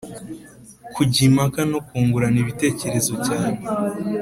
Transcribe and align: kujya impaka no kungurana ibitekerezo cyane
kujya 0.93 1.19
impaka 1.29 1.59
no 1.71 1.79
kungurana 1.87 2.37
ibitekerezo 2.43 3.13
cyane 3.25 3.57